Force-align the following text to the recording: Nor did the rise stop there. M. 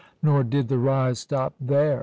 Nor 0.23 0.43
did 0.43 0.67
the 0.67 0.79
rise 0.79 1.19
stop 1.19 1.53
there. 1.59 1.97
M. 1.97 1.99